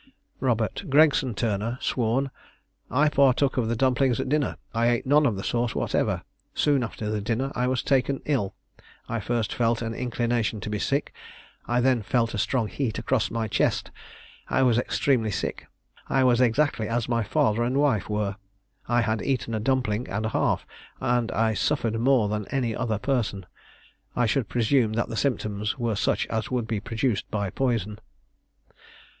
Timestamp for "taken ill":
7.83-8.55